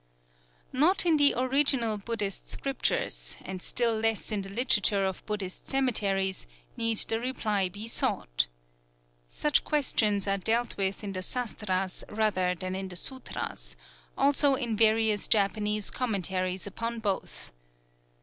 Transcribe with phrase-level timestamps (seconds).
[0.73, 6.47] Not in the original Buddhist scriptures, and still less in the literature of Buddhist cemeteries,
[6.75, 8.47] need the reply be sought.
[9.27, 13.75] Such questions are dealt with in the sastras rather than in the sûtras;
[14.17, 17.51] also in various Japanese commentaries upon both.